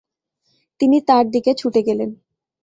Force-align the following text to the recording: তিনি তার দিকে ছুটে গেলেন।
তিনি 0.79 0.97
তার 1.01 1.25
দিকে 1.31 1.51
ছুটে 1.53 1.81
গেলেন। 1.83 2.09